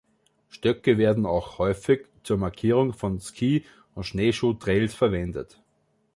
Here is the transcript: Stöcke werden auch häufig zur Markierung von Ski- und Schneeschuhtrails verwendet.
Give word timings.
Stöcke 0.49 0.97
werden 0.97 1.27
auch 1.27 1.59
häufig 1.59 2.07
zur 2.23 2.37
Markierung 2.39 2.91
von 2.91 3.19
Ski- 3.19 3.65
und 3.93 4.03
Schneeschuhtrails 4.05 4.95
verwendet. 4.95 5.61